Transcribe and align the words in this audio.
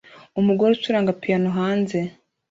Umugore 0.39 0.69
ucuranga 0.73 1.11
piyano 1.21 1.49
hanze 1.57 1.97